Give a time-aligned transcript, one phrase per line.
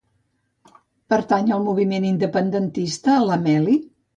[1.13, 3.79] Pertany al moviment independentista la Meli?